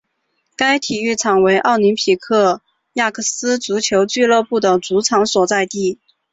[0.55, 2.17] 该体育场为奥林匹
[2.93, 5.99] 亚克斯足球俱乐部的主场所在地。